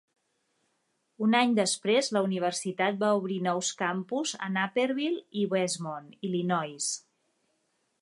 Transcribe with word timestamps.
Un 1.25 1.37
any 1.39 1.53
després, 1.59 2.09
la 2.17 2.23
universitat 2.29 2.99
va 3.05 3.11
obrir 3.21 3.39
nous 3.49 3.71
campus 3.85 4.35
a 4.49 4.53
Naperville 4.57 5.23
i 5.43 5.49
Westmont, 5.55 6.13
Illinois. 6.31 6.93